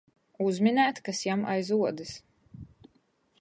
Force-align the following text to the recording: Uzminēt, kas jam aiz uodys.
Uzminēt, 0.45 1.01
kas 1.09 1.21
jam 1.27 1.43
aiz 1.57 1.69
uodys. 1.77 2.15